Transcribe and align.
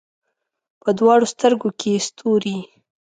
په 0.81 0.89
دواړو 0.99 1.25
سترګو 1.33 1.69
کې 1.79 1.87
یې 1.93 1.99
ستوري 2.07 2.57